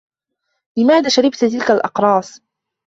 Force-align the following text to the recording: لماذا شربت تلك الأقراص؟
لماذا 0.77 1.09
شربت 1.09 1.35
تلك 1.45 1.71
الأقراص؟ 1.71 2.41